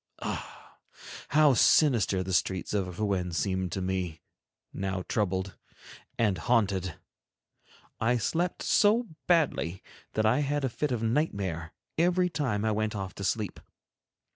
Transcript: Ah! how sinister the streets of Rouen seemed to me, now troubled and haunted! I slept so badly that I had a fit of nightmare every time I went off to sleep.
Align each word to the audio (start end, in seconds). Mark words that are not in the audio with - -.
Ah! 0.23 0.79
how 1.27 1.53
sinister 1.53 2.23
the 2.23 2.33
streets 2.33 2.73
of 2.73 2.99
Rouen 2.99 3.31
seemed 3.31 3.71
to 3.73 3.83
me, 3.83 4.23
now 4.73 5.03
troubled 5.07 5.55
and 6.17 6.39
haunted! 6.39 6.95
I 7.99 8.17
slept 8.17 8.63
so 8.63 9.09
badly 9.27 9.83
that 10.13 10.25
I 10.25 10.39
had 10.39 10.65
a 10.65 10.69
fit 10.69 10.91
of 10.91 11.03
nightmare 11.03 11.71
every 11.99 12.31
time 12.31 12.65
I 12.65 12.71
went 12.71 12.95
off 12.95 13.13
to 13.13 13.23
sleep. 13.23 13.59